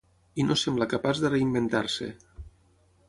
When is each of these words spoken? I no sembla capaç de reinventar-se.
I 0.43 0.45
no 0.45 0.55
sembla 0.61 0.87
capaç 0.95 1.21
de 1.25 1.31
reinventar-se. 1.33 2.11